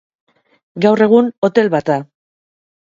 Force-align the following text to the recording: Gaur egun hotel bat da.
Gaur 0.87 1.03
egun 1.09 1.31
hotel 1.49 1.71
bat 1.77 1.95
da. 1.95 2.03